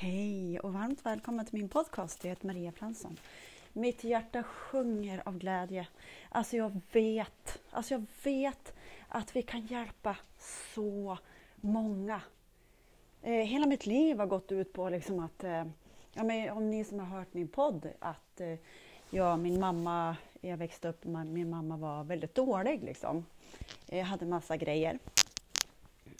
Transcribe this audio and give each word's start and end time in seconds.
Hej 0.00 0.60
och 0.60 0.72
varmt 0.72 1.06
välkommen 1.06 1.46
till 1.46 1.58
min 1.58 1.68
podcast. 1.68 2.24
Jag 2.24 2.28
heter 2.28 2.46
Maria 2.46 2.72
Fransson. 2.72 3.20
Mitt 3.72 4.04
hjärta 4.04 4.42
sjunger 4.42 5.22
av 5.24 5.38
glädje. 5.38 5.86
Alltså 6.28 6.56
jag 6.56 6.80
vet, 6.92 7.62
alltså 7.70 7.94
jag 7.94 8.06
vet 8.22 8.74
att 9.08 9.36
vi 9.36 9.42
kan 9.42 9.66
hjälpa 9.66 10.16
så 10.74 11.18
många. 11.56 12.20
Eh, 13.22 13.32
hela 13.32 13.66
mitt 13.66 13.86
liv 13.86 14.18
har 14.18 14.26
gått 14.26 14.52
ut 14.52 14.72
på 14.72 14.88
liksom 14.88 15.18
att, 15.18 15.44
eh, 15.44 15.64
ja, 16.12 16.24
men 16.24 16.50
om 16.50 16.70
ni 16.70 16.84
som 16.84 16.98
har 16.98 17.06
hört 17.06 17.34
min 17.34 17.48
podd, 17.48 17.88
att 17.98 18.40
eh, 18.40 18.58
jag, 19.10 19.38
min 19.38 19.60
mamma, 19.60 20.16
jag 20.40 20.56
växte 20.56 20.88
upp, 20.88 21.04
min 21.04 21.50
mamma 21.50 21.76
var 21.76 22.04
väldigt 22.04 22.34
dålig 22.34 22.84
liksom. 22.84 23.24
Jag 23.86 24.04
hade 24.04 24.26
massa 24.26 24.56
grejer. 24.56 24.98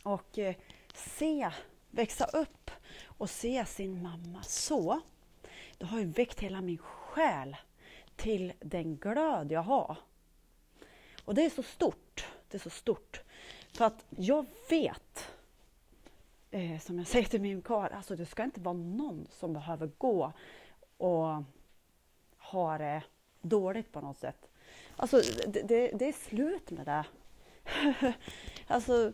Och 0.04 0.38
eh, 0.38 0.54
se, 0.94 1.50
växa 1.90 2.24
upp 2.24 2.70
och 3.04 3.30
se 3.30 3.64
sin 3.66 4.02
mamma 4.02 4.42
så, 4.42 5.00
det 5.78 5.86
har 5.86 5.98
ju 5.98 6.06
väckt 6.06 6.40
hela 6.40 6.60
min 6.60 6.78
själ 6.78 7.56
till 8.16 8.52
den 8.60 8.96
glöd 8.96 9.52
jag 9.52 9.62
har. 9.62 9.96
Och 11.24 11.34
det 11.34 11.44
är 11.44 11.50
så 11.50 11.62
stort, 11.62 12.26
det 12.48 12.56
är 12.56 12.60
så 12.60 12.70
stort. 12.70 13.22
För 13.72 13.84
att 13.84 14.04
jag 14.10 14.46
vet, 14.70 15.30
eh, 16.50 16.78
som 16.80 16.98
jag 16.98 17.06
säger 17.06 17.26
till 17.26 17.40
min 17.40 17.62
karl, 17.62 17.92
alltså 17.92 18.16
det 18.16 18.26
ska 18.26 18.44
inte 18.44 18.60
vara 18.60 18.76
någon 18.76 19.26
som 19.30 19.52
behöver 19.52 19.90
gå 19.98 20.32
och 20.96 21.42
ha 22.38 22.78
det 22.78 23.02
dåligt 23.40 23.92
på 23.92 24.00
något 24.00 24.18
sätt. 24.18 24.48
Alltså 24.96 25.22
det, 25.46 25.62
det, 25.62 25.90
det 25.94 26.08
är 26.08 26.12
slut 26.12 26.70
med 26.70 26.86
det. 26.86 27.04
alltså, 28.66 29.12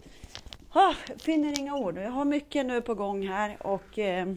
ah, 0.74 0.94
finner 1.18 1.60
inga 1.60 1.76
ord. 1.76 1.98
Jag 1.98 2.10
har 2.10 2.24
mycket 2.24 2.66
nu 2.66 2.80
på 2.80 2.94
gång 2.94 3.28
här 3.28 3.56
och 3.60 3.98
eh, 3.98 4.28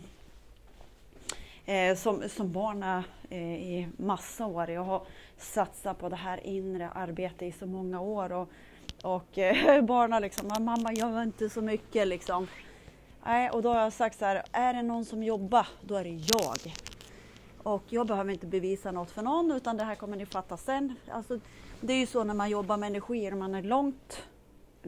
eh, 1.65 1.95
som, 1.95 2.29
som 2.29 2.51
barna 2.51 3.03
eh, 3.29 3.55
i 3.55 3.87
massa 3.97 4.45
år. 4.45 4.69
Jag 4.69 4.83
har 4.83 5.07
satsat 5.37 5.99
på 5.99 6.09
det 6.09 6.15
här 6.15 6.47
inre 6.47 6.89
arbetet 6.89 7.41
i 7.41 7.51
så 7.51 7.65
många 7.65 8.01
år 8.01 8.31
och, 8.31 8.49
och 9.03 9.37
eh, 9.37 9.81
barnen 9.85 10.21
liksom, 10.21 10.47
mamma 10.59 10.93
gör 10.93 11.23
inte 11.23 11.49
så 11.49 11.61
mycket 11.61 12.07
liksom. 12.07 12.47
Nej, 13.25 13.49
och 13.49 13.61
då 13.61 13.73
har 13.73 13.81
jag 13.81 13.93
sagt 13.93 14.19
så 14.19 14.25
här, 14.25 14.43
är 14.51 14.73
det 14.73 14.81
någon 14.81 15.05
som 15.05 15.23
jobbar, 15.23 15.67
då 15.81 15.95
är 15.95 16.03
det 16.03 16.09
jag. 16.09 16.73
Och 17.63 17.83
jag 17.89 18.07
behöver 18.07 18.31
inte 18.31 18.47
bevisa 18.47 18.91
något 18.91 19.11
för 19.11 19.21
någon 19.21 19.51
utan 19.51 19.77
det 19.77 19.83
här 19.83 19.95
kommer 19.95 20.17
ni 20.17 20.25
fatta 20.25 20.57
sen. 20.57 20.95
Alltså, 21.11 21.39
det 21.81 21.93
är 21.93 21.97
ju 21.97 22.05
så 22.05 22.23
när 22.23 22.33
man 22.33 22.49
jobbar 22.49 22.77
med 22.77 22.87
energier, 22.87 23.31
man 23.31 23.55
är 23.55 23.61
långt, 23.61 24.23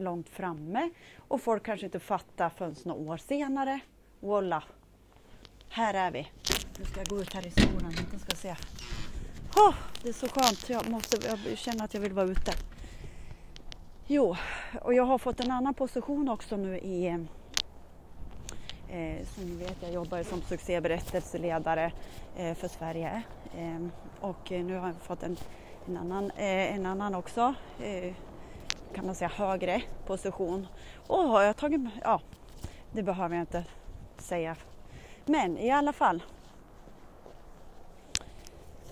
långt 0.00 0.28
framme 0.28 0.90
och 1.28 1.40
folk 1.40 1.62
kanske 1.62 1.86
inte 1.86 2.00
fattar 2.00 2.50
förrän 2.50 2.76
några 2.84 3.12
år 3.12 3.16
senare. 3.16 3.80
Voila! 4.20 4.62
Här 5.68 5.94
är 5.94 6.10
vi. 6.10 6.28
Nu 6.78 6.84
ska 6.84 7.00
jag 7.00 7.06
gå 7.06 7.20
ut 7.20 7.34
här 7.34 7.46
i 7.46 7.50
skolan. 7.50 7.94
inte 7.98 8.18
ska 8.18 8.36
se. 8.36 8.56
Oh, 9.56 9.74
det 10.02 10.08
är 10.08 10.12
så 10.12 10.28
skönt, 10.28 10.68
jag, 10.68 10.88
måste, 10.90 11.28
jag 11.46 11.58
känner 11.58 11.84
att 11.84 11.94
jag 11.94 12.00
vill 12.00 12.12
vara 12.12 12.26
ute. 12.26 12.52
Jo, 14.06 14.36
och 14.82 14.94
jag 14.94 15.04
har 15.04 15.18
fått 15.18 15.40
en 15.40 15.50
annan 15.50 15.74
position 15.74 16.28
också 16.28 16.56
nu 16.56 16.78
i 16.78 17.06
eh, 18.88 19.26
som 19.26 19.44
ni 19.44 19.56
vet, 19.56 19.76
jag 19.80 19.92
jobbar 19.92 20.22
som 20.22 20.42
succéberättelseledare 20.42 21.92
eh, 22.36 22.54
för 22.54 22.68
Sverige. 22.68 23.22
Eh, 23.58 23.86
och 24.20 24.50
nu 24.50 24.76
har 24.76 24.86
jag 24.86 24.96
fått 24.96 25.22
en, 25.22 25.36
en, 25.86 25.96
annan, 25.96 26.30
eh, 26.30 26.74
en 26.74 26.86
annan 26.86 27.14
också, 27.14 27.54
eh, 27.80 28.14
kan 28.94 29.06
man 29.06 29.14
säga 29.14 29.28
högre 29.28 29.82
position. 30.06 30.66
Och 31.06 31.22
har 31.22 31.42
jag 31.42 31.56
tagit, 31.56 31.80
ja, 32.02 32.20
det 32.92 33.02
behöver 33.02 33.36
jag 33.36 33.42
inte 33.42 33.64
säga. 34.18 34.56
Men 35.24 35.58
i 35.58 35.70
alla 35.70 35.92
fall. 35.92 36.22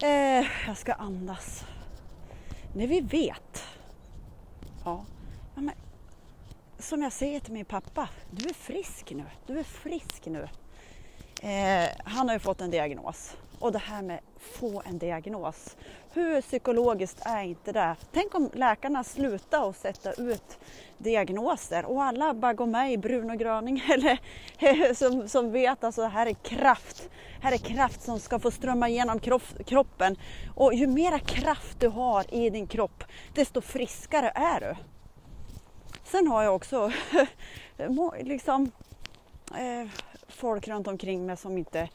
Eh, 0.02 0.46
jag 0.66 0.76
ska 0.76 0.92
andas. 0.92 1.64
När 2.74 2.86
vi 2.86 3.00
vet, 3.00 3.64
ja, 4.84 5.04
ja 5.54 5.62
men 5.62 5.74
som 6.78 7.02
jag 7.02 7.12
säger 7.12 7.40
till 7.40 7.52
min 7.52 7.64
pappa, 7.64 8.08
du 8.30 8.48
är 8.48 8.54
frisk 8.54 9.10
nu. 9.10 9.24
Du 9.46 9.58
är 9.58 9.64
frisk 9.64 10.26
nu. 10.26 10.48
Eh, 11.42 11.88
han 12.04 12.28
har 12.28 12.34
ju 12.34 12.38
fått 12.38 12.60
en 12.60 12.70
diagnos. 12.70 13.36
Och 13.58 13.72
det 13.72 13.78
här 13.78 14.02
med 14.02 14.20
få 14.38 14.82
en 14.84 14.98
diagnos. 14.98 15.76
Hur 16.12 16.40
psykologiskt 16.40 17.20
är 17.24 17.42
inte 17.42 17.72
det? 17.72 17.96
Tänk 18.12 18.34
om 18.34 18.50
läkarna 18.54 19.04
slutar 19.04 19.70
att 19.70 19.76
sätta 19.76 20.12
ut 20.12 20.58
diagnoser 20.98 21.84
och 21.84 22.02
alla 22.02 22.34
bara 22.34 22.52
går 22.52 22.66
med 22.66 22.92
i 22.92 22.98
Bruno 22.98 23.36
Gröning 23.36 23.82
eller 23.94 24.18
eh, 24.58 24.94
som, 24.94 25.28
som 25.28 25.52
vet 25.52 25.84
alltså 25.84 26.02
det 26.02 26.08
här 26.08 26.26
är 26.26 26.34
kraft. 26.34 27.08
Här 27.40 27.52
är 27.52 27.58
kraft 27.58 28.02
som 28.02 28.20
ska 28.20 28.38
få 28.38 28.50
strömma 28.50 28.88
igenom 28.88 29.20
kroppen. 29.66 30.16
Och 30.54 30.74
ju 30.74 30.86
mera 30.86 31.18
kraft 31.18 31.80
du 31.80 31.88
har 31.88 32.34
i 32.34 32.50
din 32.50 32.66
kropp, 32.66 33.04
desto 33.34 33.60
friskare 33.60 34.32
är 34.34 34.60
du. 34.60 34.76
Sen 36.04 36.26
har 36.28 36.42
jag 36.42 36.54
också 36.54 36.92
liksom, 38.20 38.70
eh, 39.50 39.88
folk 40.38 40.68
runt 40.68 40.86
omkring 40.86 41.26
mig 41.26 41.36
som 41.36 41.58
inte 41.58 41.88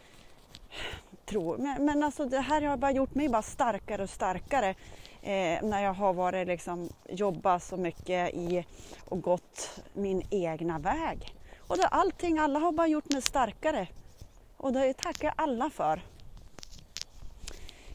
tror. 1.25 1.57
Men, 1.57 1.85
men 1.85 2.03
alltså 2.03 2.25
det 2.25 2.39
här 2.39 2.61
har 2.61 2.77
bara 2.77 2.91
gjort 2.91 3.15
mig 3.15 3.29
bara 3.29 3.41
starkare 3.41 4.03
och 4.03 4.09
starkare 4.09 4.69
eh, 5.21 5.63
när 5.63 5.83
jag 5.83 5.93
har 5.93 6.13
varit 6.13 6.47
liksom, 6.47 6.89
jobbat 7.09 7.63
så 7.63 7.77
mycket 7.77 8.33
i 8.33 8.65
och 9.09 9.21
gått 9.21 9.81
min 9.93 10.23
egna 10.29 10.79
väg. 10.79 11.33
Och 11.67 11.77
det, 11.77 11.87
allting, 11.87 12.39
alla 12.39 12.59
har 12.59 12.71
bara 12.71 12.87
gjort 12.87 13.11
mig 13.11 13.21
starkare. 13.21 13.87
Och 14.57 14.73
det 14.73 14.93
tackar 14.93 15.27
jag 15.27 15.33
alla 15.37 15.69
för. 15.69 16.01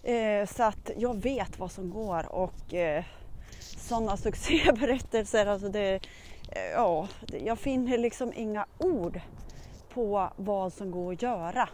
Eh, 0.02 0.46
så 0.46 0.62
att 0.62 0.90
jag 0.96 1.22
vet 1.22 1.58
vad 1.58 1.72
som 1.72 1.90
går 1.90 2.32
och 2.32 2.74
eh, 2.74 3.04
sådana 3.60 4.16
succéberättelser. 4.26 5.46
Alltså 5.46 5.68
det, 5.68 6.00
eh, 6.52 6.70
ja, 6.74 7.08
jag 7.44 7.58
finner 7.58 7.98
liksom 7.98 8.32
inga 8.36 8.66
ord 8.78 9.20
på 9.98 10.30
vad 10.36 10.72
som 10.72 10.90
går 10.90 11.12
att 11.12 11.22
göra. 11.22 11.68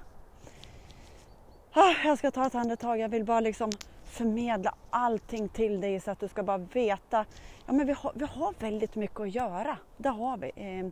Ah, 1.73 1.95
jag 2.05 2.19
ska 2.19 2.31
ta 2.31 2.47
ett 2.47 2.55
andetag. 2.55 2.99
Jag 2.99 3.09
vill 3.09 3.25
bara 3.25 3.41
liksom 3.41 3.71
förmedla 4.05 4.75
allting 4.91 5.49
till 5.49 5.81
dig 5.81 6.01
så 6.01 6.11
att 6.11 6.21
du 6.21 6.29
ska 6.29 6.43
bara 6.43 6.59
veta. 6.59 7.25
Ja, 7.67 7.73
men 7.73 7.87
vi, 7.87 7.93
har, 7.93 8.13
vi 8.15 8.25
har 8.25 8.55
väldigt 8.59 8.95
mycket 8.95 9.21
att 9.21 9.35
göra. 9.35 9.77
Det 9.97 10.09
har 10.09 10.37
vi. 10.37 10.53
Eh, 10.57 10.87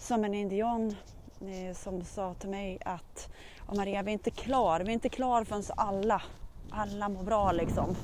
som 0.00 0.24
en 0.24 0.34
indian 0.34 0.96
eh, 1.40 1.76
som 1.76 2.04
sa 2.04 2.34
till 2.34 2.48
mig 2.48 2.78
att 2.84 3.28
Maria, 3.76 4.02
vi 4.02 4.10
är 4.10 4.12
inte 4.12 4.30
klar. 4.30 4.80
Vi 4.80 4.88
är 4.88 4.94
inte 4.94 5.08
klar 5.08 5.44
förrän 5.44 5.64
alla, 5.76 6.22
alla 6.70 7.08
mår 7.08 7.22
bra 7.22 7.52
liksom. 7.52 7.96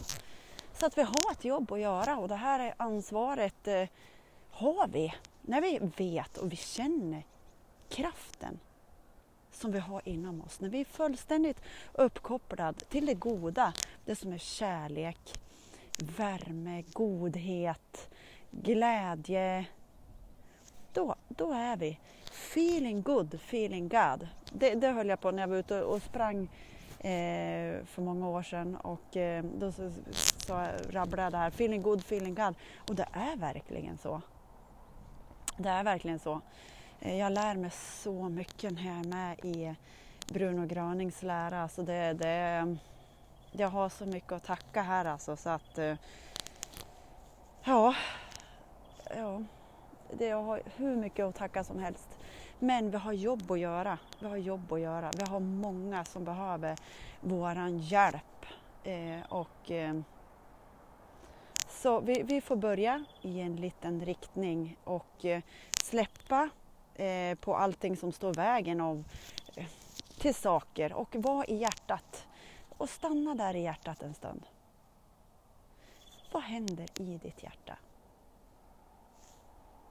Så 0.73 0.87
att 0.87 0.99
vi 0.99 1.03
har 1.03 1.33
ett 1.33 1.45
jobb 1.45 1.73
att 1.73 1.81
göra 1.81 2.17
och 2.17 2.29
det 2.29 2.37
här 2.37 2.61
är 2.61 2.75
ansvaret 2.77 3.69
eh, 3.69 3.89
har 4.51 4.89
vi 4.89 5.15
när 5.41 5.61
vi 5.61 5.79
vet 5.97 6.37
och 6.37 6.53
vi 6.53 6.57
känner 6.57 7.25
kraften 7.95 8.59
som 9.53 9.73
vi 9.73 9.79
har 9.79 10.03
inom 10.05 10.43
oss. 10.43 10.61
När 10.61 10.69
vi 10.69 10.81
är 10.81 10.85
fullständigt 10.85 11.61
uppkopplade 11.93 12.81
till 12.81 13.07
det 13.07 13.15
goda, 13.15 13.73
det 14.05 14.17
som 14.17 14.33
är 14.33 14.39
kärlek, 14.39 15.41
värme, 16.17 16.83
godhet, 16.93 18.11
glädje. 18.51 19.67
Då, 20.93 21.15
då 21.29 21.53
är 21.53 21.77
vi 21.77 21.99
feeling 22.31 23.03
good, 23.03 23.35
feeling 23.35 23.89
God. 23.89 24.29
Det, 24.53 24.75
det 24.75 24.89
höll 24.89 25.09
jag 25.09 25.21
på 25.21 25.31
när 25.31 25.43
jag 25.43 25.49
var 25.49 25.57
ute 25.57 25.83
och 25.83 26.03
sprang 26.03 26.49
eh, 26.99 27.85
för 27.85 28.01
många 28.03 28.29
år 28.29 28.43
sedan 28.43 28.77
och 28.77 29.17
eh, 29.17 29.45
då 29.45 29.73
så, 29.73 29.93
så 30.47 30.67
rabblade 30.91 31.23
jag 31.23 31.33
det 31.33 31.39
här, 31.39 31.49
feeling 31.49 31.83
good, 31.83 32.01
feeling 32.01 32.35
God. 32.35 32.55
Och 32.89 32.95
det 32.95 33.09
är 33.13 33.37
verkligen 33.37 33.99
så. 33.99 34.23
Det 35.57 35.69
är 35.69 35.85
verkligen 35.85 36.19
så. 36.19 36.41
Eh, 37.05 37.17
jag 37.17 37.33
lär 37.33 37.55
mig 37.55 37.71
så 37.71 38.29
mycket 38.29 38.73
när 38.73 38.87
jag 38.87 38.97
är 38.97 39.09
med 39.09 39.39
i 39.45 39.75
Bruno 40.29 40.67
Granings 40.67 41.23
lära. 41.23 41.63
Alltså 41.63 41.83
det, 41.83 42.13
det, 42.13 42.77
jag 43.53 43.69
har 43.69 43.89
så 43.89 44.07
mycket 44.07 44.33
att 44.33 44.45
tacka 44.45 44.83
här 44.83 45.05
alltså 45.05 45.37
så 45.37 45.51
att 45.51 45.79
eh, 45.79 45.97
ja, 47.65 47.95
ja 49.17 49.43
det, 50.13 50.27
jag 50.27 50.43
har 50.43 50.63
hur 50.77 50.97
mycket 50.97 51.25
att 51.25 51.35
tacka 51.35 51.65
som 51.65 51.79
helst. 51.79 52.09
Men 52.59 52.91
vi 52.91 52.97
har 52.97 53.13
jobb 53.13 53.51
att 53.51 53.59
göra. 53.59 53.99
Vi 54.19 54.27
har 54.27 54.37
jobb 54.37 54.73
att 54.73 54.81
göra. 54.81 55.11
Vi 55.17 55.31
har 55.31 55.41
många 55.41 56.05
som 56.05 56.25
behöver 56.25 56.77
våran 57.21 57.79
hjälp. 57.79 58.47
Eh, 58.85 59.21
och, 59.29 59.71
eh, 59.71 60.01
så 61.69 62.01
vi, 62.01 62.23
vi, 62.23 62.41
får 62.41 62.57
börja 62.57 63.05
i 63.23 63.41
en 63.41 63.57
liten 63.57 64.05
riktning 64.05 64.77
och 64.85 65.25
eh, 65.25 65.43
släppa 65.83 66.51
eh, 66.95 67.35
på 67.35 67.57
allting 67.57 67.97
som 67.97 68.13
står 68.13 68.35
vägen 68.35 68.81
av, 68.81 69.05
eh, 69.57 69.67
till 70.19 70.35
saker 70.35 70.93
och 70.93 71.17
vara 71.17 71.45
i 71.45 71.57
hjärtat. 71.57 72.27
Och 72.79 72.89
stanna 72.89 73.35
där 73.35 73.57
i 73.57 73.63
hjärtat 73.63 74.03
en 74.03 74.15
stund. 74.15 74.47
Vad 76.33 76.43
händer 76.43 76.87
i 77.01 77.19
ditt 77.19 77.43
hjärta? 77.43 77.77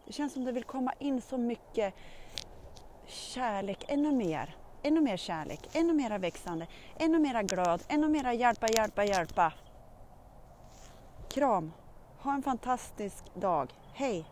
Det 0.05 0.13
känns 0.13 0.33
som 0.33 0.45
det 0.45 0.51
vill 0.51 0.63
komma 0.63 0.93
in 0.99 1.21
så 1.21 1.37
mycket 1.37 1.93
kärlek, 3.07 3.85
ännu 3.87 4.11
mer. 4.11 4.55
ännu 4.85 5.01
mer 5.01 5.17
kärlek, 5.17 5.75
ännu 5.75 5.93
mera 5.93 6.17
växande, 6.17 6.67
ännu 6.99 7.19
mera 7.19 7.43
glöd, 7.43 7.83
ännu 7.87 8.09
mera 8.09 8.33
hjälpa, 8.33 8.67
hjälpa, 8.67 9.03
hjälpa. 9.03 9.53
Kram! 11.29 11.71
Ha 12.19 12.33
en 12.33 12.43
fantastisk 12.43 13.35
dag. 13.35 13.73
Hej! 13.93 14.25